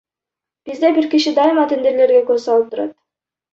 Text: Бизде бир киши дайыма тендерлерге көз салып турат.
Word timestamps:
Бизде 0.69 0.87
бир 0.95 1.09
киши 1.11 1.35
дайыма 1.41 1.67
тендерлерге 1.75 2.25
көз 2.33 2.49
салып 2.51 2.75
турат. 2.75 2.97